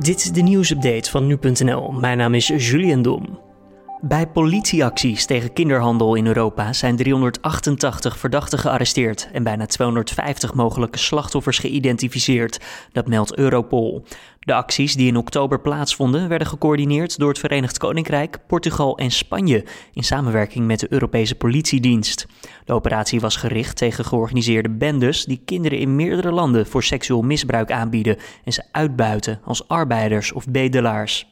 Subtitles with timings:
[0.00, 1.92] Dit is de nieuwsupdate van nu.nl.
[1.92, 3.49] Mijn naam is Julian Dom.
[4.02, 11.58] Bij politieacties tegen kinderhandel in Europa zijn 388 verdachten gearresteerd en bijna 250 mogelijke slachtoffers
[11.58, 12.60] geïdentificeerd.
[12.92, 14.04] Dat meldt Europol.
[14.40, 19.64] De acties die in oktober plaatsvonden werden gecoördineerd door het Verenigd Koninkrijk, Portugal en Spanje
[19.92, 22.26] in samenwerking met de Europese politiedienst.
[22.64, 27.72] De operatie was gericht tegen georganiseerde bendes die kinderen in meerdere landen voor seksueel misbruik
[27.72, 31.29] aanbieden en ze uitbuiten als arbeiders of bedelaars.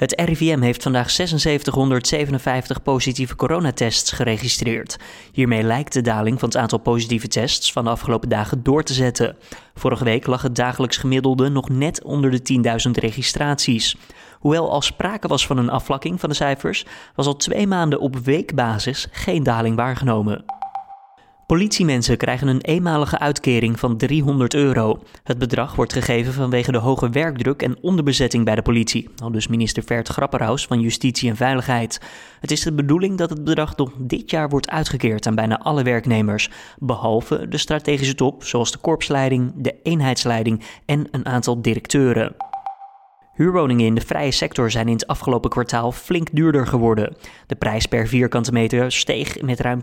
[0.00, 4.96] Het RIVM heeft vandaag 7657 positieve coronatests geregistreerd.
[5.32, 8.92] Hiermee lijkt de daling van het aantal positieve tests van de afgelopen dagen door te
[8.92, 9.36] zetten.
[9.74, 13.96] Vorige week lag het dagelijks gemiddelde nog net onder de 10.000 registraties.
[14.38, 18.16] Hoewel al sprake was van een afvlakking van de cijfers, was al twee maanden op
[18.16, 20.59] weekbasis geen daling waargenomen.
[21.50, 25.02] Politiemensen krijgen een eenmalige uitkering van 300 euro.
[25.22, 29.46] Het bedrag wordt gegeven vanwege de hoge werkdruk en onderbezetting bij de politie, al dus
[29.46, 32.00] minister Vert Grapperhaus van Justitie en Veiligheid.
[32.40, 35.82] Het is de bedoeling dat het bedrag nog dit jaar wordt uitgekeerd aan bijna alle
[35.82, 42.34] werknemers, behalve de strategische top, zoals de korpsleiding, de eenheidsleiding en een aantal directeuren.
[43.32, 47.16] Huurwoningen in de vrije sector zijn in het afgelopen kwartaal flink duurder geworden.
[47.46, 49.82] De prijs per vierkante meter steeg met ruim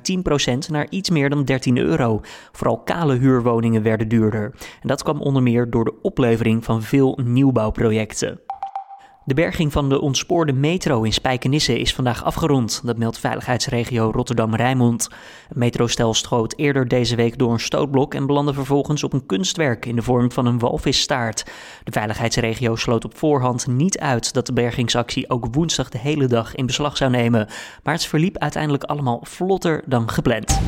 [0.67, 2.21] 10% naar iets meer dan 13 euro.
[2.51, 4.53] Vooral kale huurwoningen werden duurder.
[4.81, 8.39] En dat kwam onder meer door de oplevering van veel nieuwbouwprojecten.
[9.27, 12.81] De berging van de ontspoorde metro in Spijkenisse is vandaag afgerond.
[12.83, 15.09] Dat meldt veiligheidsregio Rotterdam-Rijnmond.
[15.47, 19.85] Het metrostel schoot eerder deze week door een stootblok en belandde vervolgens op een kunstwerk
[19.85, 21.45] in de vorm van een walvisstaart.
[21.83, 26.55] De veiligheidsregio sloot op voorhand niet uit dat de bergingsactie ook woensdag de hele dag
[26.55, 27.47] in beslag zou nemen.
[27.83, 30.59] Maar het verliep uiteindelijk allemaal vlotter dan gepland.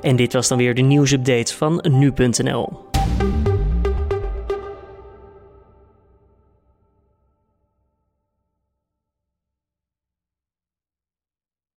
[0.00, 2.92] En dit was dan weer de nieuwsupdate van nu.nl.